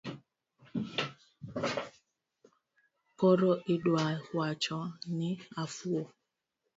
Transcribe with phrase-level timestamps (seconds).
[3.19, 4.79] Koro iduawacho
[5.17, 5.29] ni
[5.63, 6.03] afuwo?